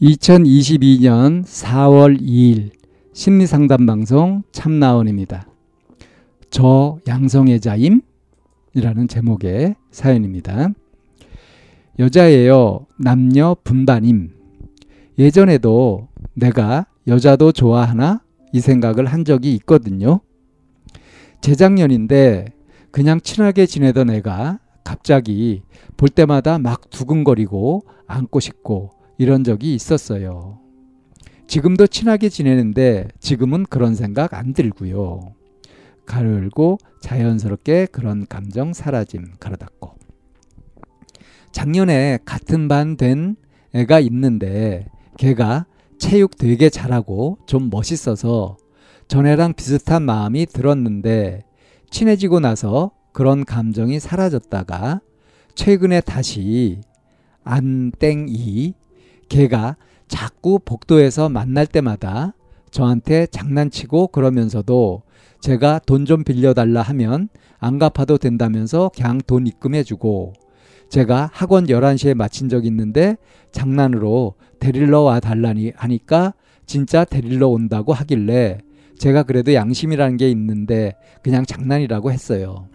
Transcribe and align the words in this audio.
2022년 0.00 1.44
4월 1.44 2.20
2일 2.20 2.70
심리상담 3.12 3.86
방송 3.86 4.42
참나원입니다. 4.52 5.46
저 6.50 6.98
양성애자임? 7.06 8.00
이라는 8.74 9.08
제목의 9.08 9.76
사연입니다. 9.90 10.70
여자예요. 11.98 12.86
남녀 12.96 13.56
분반임. 13.62 14.30
예전에도 15.18 16.08
내가 16.34 16.86
여자도 17.06 17.52
좋아하나? 17.52 18.22
이 18.52 18.60
생각을 18.60 19.06
한 19.06 19.24
적이 19.24 19.54
있거든요. 19.56 20.20
재작년인데 21.40 22.46
그냥 22.90 23.20
친하게 23.20 23.66
지내던 23.66 24.10
애가 24.10 24.60
갑자기 24.82 25.62
볼 25.96 26.08
때마다 26.08 26.58
막 26.58 26.90
두근거리고 26.90 27.82
안고 28.10 28.40
싶고 28.40 28.90
이런 29.18 29.44
적이 29.44 29.74
있었어요. 29.74 30.58
지금도 31.46 31.86
친하게 31.86 32.28
지내는데 32.28 33.08
지금은 33.18 33.64
그런 33.64 33.94
생각 33.94 34.34
안 34.34 34.52
들고요. 34.52 35.34
가르고 36.06 36.78
자연스럽게 37.02 37.86
그런 37.86 38.26
감정 38.26 38.72
사라짐 38.72 39.32
가로 39.38 39.56
닫고. 39.56 39.94
작년에 41.52 42.18
같은 42.24 42.68
반 42.68 42.96
된 42.96 43.36
애가 43.72 44.00
있는데 44.00 44.86
걔가 45.18 45.66
체육 45.98 46.36
되게 46.36 46.70
잘하고 46.70 47.38
좀 47.46 47.70
멋있어서 47.70 48.56
전애랑 49.08 49.54
비슷한 49.54 50.02
마음이 50.02 50.46
들었는데 50.46 51.44
친해지고 51.90 52.40
나서 52.40 52.92
그런 53.12 53.44
감정이 53.44 54.00
사라졌다가 54.00 55.00
최근에 55.54 56.00
다시 56.00 56.80
안땡이 57.44 58.74
걔가 59.28 59.76
자꾸 60.08 60.58
복도에서 60.58 61.28
만날 61.28 61.66
때마다 61.66 62.34
저한테 62.70 63.26
장난치고 63.26 64.08
그러면서도 64.08 65.02
제가 65.40 65.80
돈 65.86 66.04
좀 66.04 66.24
빌려달라 66.24 66.82
하면 66.82 67.28
안 67.58 67.78
갚아도 67.78 68.18
된다면서 68.18 68.90
그냥 68.94 69.20
돈 69.26 69.46
입금해주고 69.46 70.34
제가 70.88 71.30
학원 71.32 71.66
11시에 71.66 72.14
마친 72.14 72.48
적 72.48 72.66
있는데 72.66 73.16
장난으로 73.52 74.34
데리러 74.58 75.02
와 75.02 75.20
달라니 75.20 75.72
하니까 75.76 76.34
진짜 76.66 77.04
데리러 77.04 77.48
온다고 77.48 77.92
하길래 77.92 78.58
제가 78.98 79.22
그래도 79.22 79.54
양심이라는 79.54 80.16
게 80.16 80.30
있는데 80.30 80.94
그냥 81.22 81.46
장난이라고 81.46 82.12
했어요. 82.12 82.68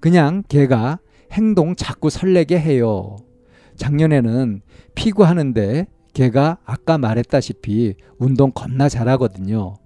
그냥 0.00 0.42
걔가 0.48 0.98
행동 1.32 1.76
자꾸 1.76 2.10
설레게 2.10 2.58
해요. 2.58 3.16
작년에는 3.80 4.60
피구하는데 4.94 5.86
걔가 6.12 6.58
아까 6.66 6.98
말했다시피 6.98 7.94
운동 8.18 8.52
겁나 8.52 8.90
잘하거든요. 8.90 9.76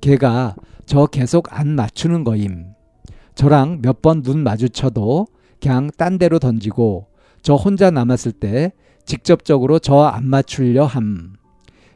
걔가 0.00 0.56
저 0.86 1.06
계속 1.06 1.46
안 1.56 1.68
맞추는 1.68 2.24
거임. 2.24 2.66
저랑 3.36 3.80
몇 3.82 4.02
번 4.02 4.22
눈 4.22 4.42
마주쳐도 4.42 5.26
그냥 5.60 5.88
딴 5.96 6.18
데로 6.18 6.38
던지고 6.40 7.06
저 7.42 7.54
혼자 7.54 7.90
남았을 7.92 8.32
때 8.32 8.72
직접적으로 9.06 9.78
저 9.78 10.02
안 10.08 10.26
맞추려 10.26 10.84
함. 10.84 11.34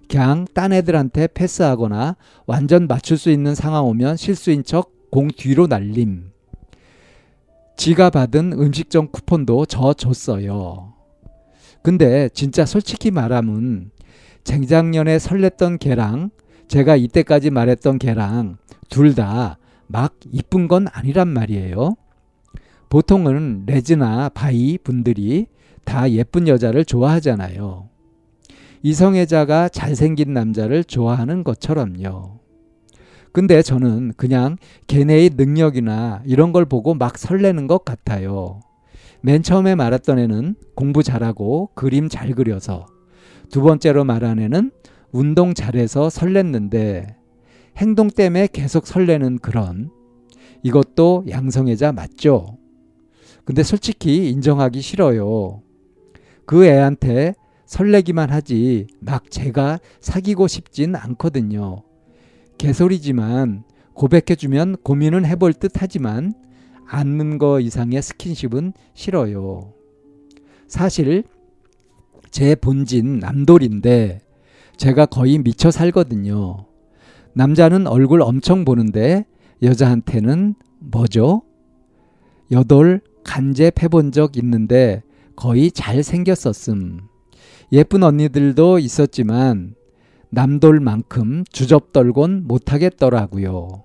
그냥 0.08 0.46
딴 0.54 0.72
애들한테 0.72 1.26
패스하거나 1.34 2.16
완전 2.46 2.86
맞출 2.86 3.18
수 3.18 3.30
있는 3.30 3.54
상황 3.56 3.84
오면 3.86 4.16
실수인 4.16 4.62
척 4.62 4.92
공 5.10 5.28
뒤로 5.28 5.66
날림. 5.66 6.30
지가 7.76 8.10
받은 8.10 8.52
음식점 8.52 9.08
쿠폰도 9.10 9.64
저 9.66 9.94
줬어요. 9.94 10.97
근데 11.82 12.28
진짜 12.30 12.64
솔직히 12.66 13.10
말하면 13.10 13.90
쟁작년에 14.44 15.18
설렜던 15.18 15.78
걔랑 15.78 16.30
제가 16.68 16.96
이때까지 16.96 17.50
말했던 17.50 17.98
걔랑 17.98 18.58
둘 18.88 19.14
다 19.14 19.58
막 19.88 20.14
이쁜 20.30 20.68
건 20.68 20.86
아니란 20.92 21.28
말이에요. 21.28 21.96
보통은 22.90 23.64
레즈나 23.66 24.28
바이 24.28 24.78
분들이 24.78 25.46
다 25.84 26.10
예쁜 26.10 26.46
여자를 26.46 26.84
좋아하잖아요. 26.84 27.88
이성애자가 28.82 29.70
잘생긴 29.70 30.34
남자를 30.34 30.84
좋아하는 30.84 31.42
것처럼요. 31.42 32.38
근데 33.32 33.62
저는 33.62 34.12
그냥 34.16 34.56
걔네의 34.86 35.30
능력이나 35.36 36.22
이런 36.26 36.52
걸 36.52 36.64
보고 36.66 36.94
막 36.94 37.18
설레는 37.18 37.66
것 37.66 37.84
같아요. 37.84 38.60
맨 39.20 39.42
처음에 39.42 39.74
말했던 39.74 40.18
애는 40.18 40.54
공부 40.74 41.02
잘하고 41.02 41.70
그림 41.74 42.08
잘 42.08 42.32
그려서 42.34 42.86
두 43.50 43.62
번째로 43.62 44.04
말한 44.04 44.38
애는 44.38 44.70
운동 45.10 45.54
잘해서 45.54 46.08
설렜는데 46.08 47.16
행동 47.78 48.08
때문에 48.08 48.48
계속 48.52 48.86
설레는 48.86 49.38
그런 49.38 49.90
이것도 50.62 51.24
양성애자 51.28 51.92
맞죠? 51.92 52.58
근데 53.44 53.62
솔직히 53.62 54.30
인정하기 54.30 54.80
싫어요. 54.80 55.62
그 56.44 56.66
애한테 56.66 57.34
설레기만 57.66 58.30
하지 58.30 58.86
막 59.00 59.30
제가 59.30 59.78
사귀고 60.00 60.48
싶진 60.48 60.96
않거든요. 60.96 61.82
개소리지만 62.58 63.64
고백해주면 63.94 64.78
고민은 64.82 65.24
해볼 65.24 65.54
듯 65.54 65.72
하지만 65.76 66.34
않는 66.88 67.38
거 67.38 67.60
이상의 67.60 68.00
스킨십은 68.02 68.72
싫어요. 68.94 69.72
사실 70.66 71.24
제 72.30 72.54
본진 72.54 73.18
남돌인데 73.18 74.20
제가 74.76 75.06
거의 75.06 75.38
미쳐 75.38 75.70
살거든요. 75.70 76.66
남자는 77.34 77.86
얼굴 77.86 78.22
엄청 78.22 78.64
보는데 78.64 79.24
여자한테는 79.62 80.54
뭐죠? 80.80 81.42
여덟 82.50 83.00
간접해 83.24 83.88
본 83.90 84.10
적 84.12 84.36
있는데 84.38 85.02
거의 85.36 85.70
잘 85.70 86.02
생겼었음. 86.02 87.00
예쁜 87.72 88.02
언니들도 88.02 88.78
있었지만 88.78 89.74
남돌만큼 90.30 91.44
주접 91.50 91.92
떨곤 91.92 92.44
못하겠더라고요. 92.46 93.84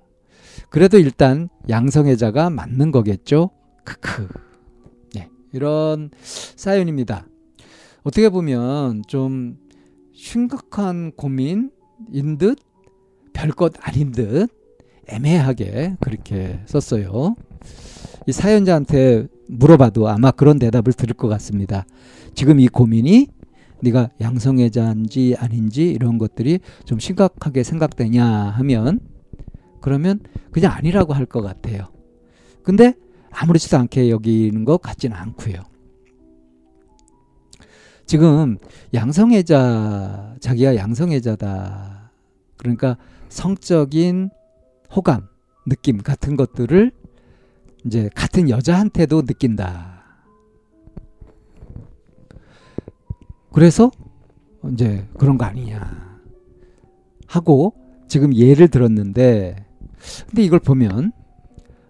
그래도 0.69 0.97
일단 0.97 1.49
양성애자가 1.69 2.49
맞는 2.49 2.91
거겠죠? 2.91 3.49
크크. 3.83 4.27
네, 5.15 5.29
이런 5.51 6.09
사연입니다. 6.55 7.25
어떻게 8.03 8.29
보면 8.29 9.03
좀 9.07 9.57
심각한 10.13 11.11
고민인 11.15 12.37
듯 12.37 12.59
별것 13.33 13.73
아닌 13.81 14.11
듯 14.11 14.47
애매하게 15.07 15.97
그렇게 15.99 16.59
썼어요. 16.65 17.35
이 18.25 18.31
사연자한테 18.31 19.27
물어봐도 19.49 20.07
아마 20.07 20.31
그런 20.31 20.59
대답을 20.59 20.93
들을 20.93 21.13
것 21.13 21.27
같습니다. 21.27 21.85
지금 22.33 22.59
이 22.59 22.67
고민이 22.67 23.27
네가 23.81 24.11
양성애자인지 24.21 25.35
아닌지 25.37 25.89
이런 25.89 26.17
것들이 26.17 26.59
좀 26.85 26.99
심각하게 26.99 27.63
생각되냐 27.63 28.25
하면 28.25 29.01
그러면 29.83 30.21
그냥 30.51 30.71
아니라고 30.71 31.11
할 31.13 31.25
것 31.25 31.41
같아요. 31.41 31.89
근데 32.63 32.93
아무렇지도 33.31 33.77
않게 33.77 34.09
여기는 34.09 34.63
것 34.63 34.81
같지는 34.81 35.17
않고요. 35.17 35.55
지금 38.05 38.57
양성애자 38.93 40.37
자기가 40.39 40.77
양성애자다. 40.77 42.11
그러니까 42.55 42.97
성적인 43.27 44.29
호감, 44.95 45.27
느낌 45.65 45.97
같은 45.97 46.37
것들을 46.37 46.91
이제 47.85 48.09
같은 48.15 48.49
여자한테도 48.49 49.23
느낀다. 49.23 50.03
그래서 53.51 53.91
이제 54.71 55.05
그런 55.17 55.37
거 55.37 55.43
아니냐 55.43 56.21
하고 57.27 57.73
지금 58.07 58.33
예를 58.33 58.69
들었는데 58.69 59.65
근데 60.27 60.43
이걸 60.43 60.59
보면 60.59 61.11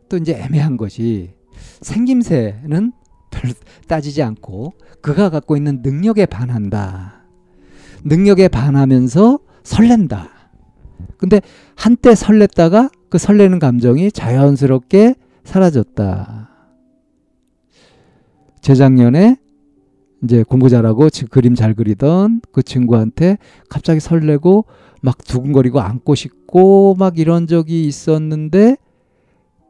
또 0.09 0.17
이제 0.17 0.33
애매한 0.33 0.77
것이 0.77 1.31
생김새는 1.81 2.93
별로 3.31 3.53
따지지 3.87 4.21
않고 4.21 4.73
그가 5.01 5.29
갖고 5.29 5.57
있는 5.57 5.81
능력에 5.81 6.25
반한다. 6.25 7.23
능력에 8.03 8.47
반하면서 8.47 9.39
설렌다. 9.63 10.29
근데 11.17 11.41
한때 11.75 12.11
설렜다가 12.11 12.91
그 13.09 13.17
설레는 13.17 13.59
감정이 13.59 14.11
자연스럽게 14.11 15.15
사라졌다. 15.43 16.49
재작년에 18.61 19.37
이제 20.23 20.43
공부 20.43 20.69
잘하고 20.69 21.09
그림 21.29 21.53
잘 21.53 21.73
그리던 21.73 22.41
그 22.51 22.63
친구한테 22.63 23.37
갑자기 23.69 23.99
설레고 23.99 24.65
막 25.01 25.17
두근거리고 25.23 25.81
안고 25.81 26.15
싶고 26.15 26.42
막 26.97 27.17
이런 27.17 27.47
적이 27.47 27.85
있었는데 27.87 28.77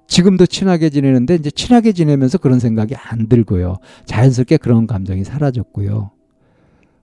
지금도 0.08 0.46
친하게 0.46 0.90
지내는데 0.90 1.36
이제 1.36 1.50
친하게 1.50 1.92
지내면서 1.92 2.38
그런 2.38 2.60
생각이 2.60 2.96
안 2.96 3.28
들고요. 3.28 3.78
자연스럽게 4.06 4.58
그런 4.58 4.86
감정이 4.86 5.24
사라졌고요. 5.24 6.12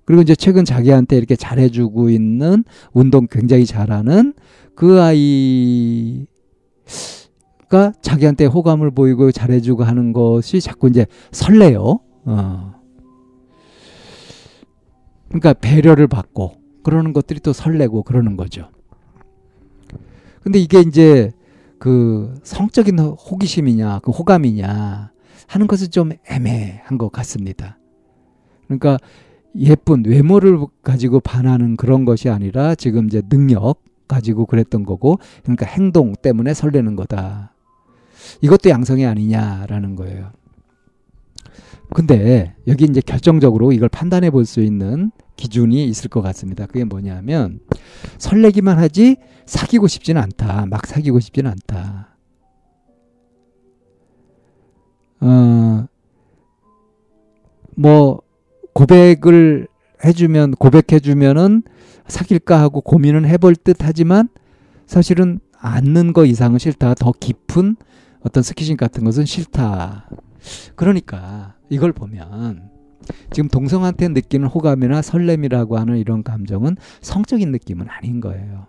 그리고 0.05 0.23
이제 0.23 0.35
최근 0.35 0.65
자기한테 0.65 1.17
이렇게 1.17 1.37
잘해주고 1.37 2.11
있는 2.11 2.65
운동 2.93 3.27
굉장히 3.31 3.65
잘하는 3.65 4.35
그 4.75 5.00
아이가 5.00 6.27
자기한테 8.03 8.47
호감을 8.47 8.91
보이고 8.91 9.31
잘해주고 9.31 9.85
하는 9.85 10.12
것이 10.12 10.61
자꾸 10.61 10.88
이제 10.88 11.06
설레요. 11.32 12.00
어. 12.25 12.75
그러니까 15.29 15.53
배려를 15.55 16.09
받고 16.09 16.55
그러는 16.82 17.12
것들이 17.12 17.41
또 17.41 17.53
설레고 17.53 18.03
그러는 18.03 18.37
거죠. 18.37 18.69
근데 20.42 20.58
이게 20.58 20.81
이제 20.81 21.32
그 21.78 22.34
성적인 22.42 22.98
호기심이냐, 22.98 24.00
그 24.00 24.10
호감이냐 24.10 25.12
하는 25.46 25.66
것은 25.66 25.90
좀 25.90 26.10
애매한 26.28 26.98
것 26.98 27.10
같습니다. 27.10 27.78
그러니까 28.66 28.98
예쁜 29.56 30.04
외모를 30.04 30.60
가지고 30.82 31.20
반하는 31.20 31.76
그런 31.76 32.04
것이 32.04 32.28
아니라 32.28 32.75
지금 32.75 33.06
이제 33.06 33.22
능력 33.28 33.82
가지고 34.06 34.46
그랬던 34.46 34.84
거고 34.84 35.19
그러니까 35.42 35.66
행동 35.66 36.14
때문에 36.14 36.54
설레는 36.54 36.96
거다. 36.96 37.54
이것도 38.43 38.70
양성이 38.70 39.06
아니냐라는 39.06 39.96
거예요. 39.96 40.31
근데 41.94 42.54
여기 42.69 42.84
이제 42.84 43.00
결정적으로 43.00 43.72
이걸 43.72 43.88
판단해 43.88 44.31
볼 44.31 44.44
수 44.44 44.60
있는 44.60 45.10
기준이 45.40 45.87
있을 45.87 46.10
것 46.10 46.20
같습니다. 46.20 46.66
그게 46.66 46.84
뭐냐면 46.84 47.60
설레기만 48.19 48.78
하지 48.78 49.16
사귀고 49.46 49.88
싶지는 49.88 50.20
않다. 50.20 50.66
막 50.66 50.87
사귀고 50.87 51.19
싶지는 51.19 51.50
않다. 51.50 52.16
어, 55.22 55.87
뭐 57.75 58.20
고백을 58.75 59.66
해주면 60.04 60.52
고백해주면은 60.52 61.62
사귈까 62.06 62.60
하고 62.60 62.82
고민은 62.82 63.25
해볼 63.25 63.56
듯 63.56 63.78
하지만 63.81 64.28
사실은 64.86 65.40
않는 65.58 66.12
거 66.12 66.26
이상은 66.26 66.58
싫다. 66.58 66.94
더 66.94 67.12
깊은 67.19 67.76
어떤 68.20 68.43
스키싱 68.43 68.76
같은 68.76 69.04
것은 69.04 69.25
싫다. 69.25 70.10
그러니까 70.76 71.54
이걸 71.70 71.93
보면 71.93 72.80
지금 73.32 73.49
동성한테 73.49 74.08
느끼는 74.08 74.49
호감이나 74.49 75.02
설렘이라고 75.02 75.79
하는 75.79 75.99
이런 75.99 76.23
감정은 76.23 76.76
성적인 77.00 77.50
느낌은 77.52 77.88
아닌 77.88 78.20
거예요. 78.20 78.67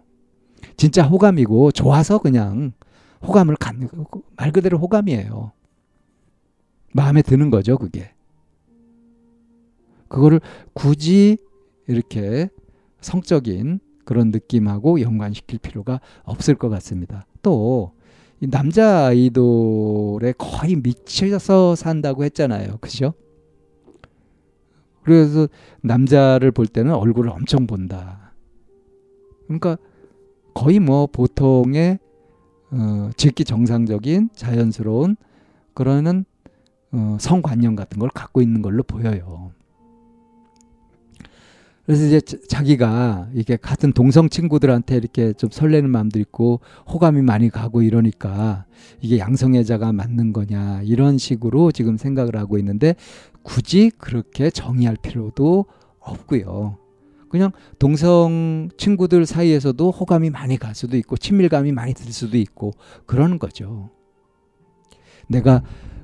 진짜 0.78 1.04
호감이고 1.04 1.72
좋아서 1.72 2.20
그냥 2.20 2.74
호감을 3.26 3.56
갖는 3.56 3.90
말 4.36 4.52
그대로 4.52 4.78
호감이에요. 4.78 5.52
마음에 6.94 7.22
드는 7.22 7.50
거죠, 7.50 7.78
그게. 7.78 8.12
그거를 10.08 10.42
굳이 10.74 11.38
이렇게 11.88 12.50
성적인 13.00 13.80
그런 14.04 14.32
느낌하고 14.32 15.00
연관시킬 15.02 15.60
필요가 15.60 16.02
없을 16.24 16.56
것 16.56 16.70
같습니다. 16.70 17.26
또, 17.42 17.94
이 18.42 18.48
남자 18.50 19.06
아이돌에 19.08 20.34
거의 20.38 20.76
미쳐서 20.76 21.76
산다고 21.76 22.24
했잖아요. 22.26 22.78
그죠? 22.82 23.14
그래서 25.04 25.48
남자를 25.82 26.52
볼 26.52 26.68
때는 26.68 26.94
얼굴을 26.94 27.30
엄청 27.32 27.68
본다. 27.68 28.34
그러니까 29.46 29.78
거의 30.54 30.80
뭐 30.80 31.08
보통의 31.08 32.00
어, 32.72 33.10
직기 33.18 33.44
정상적인 33.44 34.30
자연스러운 34.34 35.16
그러는 35.74 36.26
어, 36.92 37.18
성관념 37.20 37.76
같은 37.76 38.00
걸 38.00 38.10
갖고 38.10 38.42
있는 38.42 38.62
걸로 38.62 38.84
보여요. 38.84 39.52
그래서 41.86 42.06
이제 42.06 42.22
자기가 42.22 43.30
이게 43.34 43.58
같은 43.58 43.92
동성 43.92 44.30
친구들한테 44.30 44.98
이렇게 44.98 45.34
좀 45.34 45.50
설레는 45.52 45.90
마음도 45.90 46.20
있고 46.20 46.60
호감이 46.88 47.22
많이 47.22 47.50
가고 47.50 47.82
이러니까 47.82 48.66
이게 49.02 49.18
양성애자가 49.18 49.92
맞는 49.92 50.32
거냐 50.32 50.82
이런 50.84 51.18
식으로 51.18 51.72
지금 51.72 51.98
생각을 51.98 52.38
하고 52.38 52.58
있는데 52.60 52.96
굳이 53.44 53.92
그렇게 53.98 54.50
정의할 54.50 54.96
필요도 55.02 55.66
없고요. 56.00 56.78
그냥 57.30 57.52
동성 57.80 58.70
친구들 58.78 59.26
사이에서도 59.26 59.90
호감이 59.90 60.30
많이 60.30 60.58
갈 60.58 60.76
수도 60.76 60.98
있고 60.98 61.18
친밀감이 61.18 61.72
많이 61.72 61.94
들 61.94 62.12
수도 62.12 62.38
있고 62.38 62.74
그러는 63.06 63.40
거죠. 63.40 63.90
내가 65.28 65.64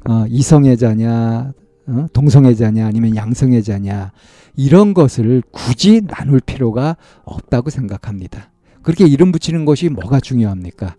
어, 0.09 0.25
이성애자냐 0.27 1.53
어? 1.87 2.05
동성애자냐 2.11 2.85
아니면 2.85 3.15
양성애자냐 3.15 4.11
이런 4.55 4.93
것을 4.93 5.41
굳이 5.51 6.01
나눌 6.01 6.39
필요가 6.39 6.97
없다고 7.23 7.69
생각합니다. 7.69 8.51
그렇게 8.81 9.05
이름 9.05 9.31
붙이는 9.31 9.65
것이 9.65 9.89
뭐가 9.89 10.19
중요합니까? 10.19 10.95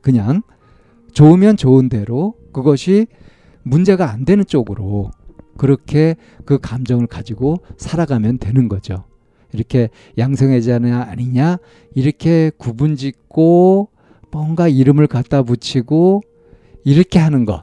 그냥 0.00 0.42
좋으면 1.12 1.56
좋은 1.56 1.88
대로 1.88 2.34
그것이 2.52 3.06
문제가 3.62 4.10
안 4.10 4.24
되는 4.24 4.44
쪽으로 4.44 5.10
그렇게 5.56 6.16
그 6.44 6.58
감정을 6.58 7.06
가지고 7.06 7.58
살아가면 7.76 8.38
되는 8.38 8.68
거죠. 8.68 9.04
이렇게 9.52 9.90
양성애자냐 10.18 11.02
아니냐 11.02 11.58
이렇게 11.94 12.50
구분 12.56 12.96
짓고 12.96 13.90
뭔가 14.30 14.68
이름을 14.68 15.06
갖다 15.06 15.42
붙이고 15.42 16.22
이렇게 16.84 17.18
하는 17.18 17.44
것 17.44 17.62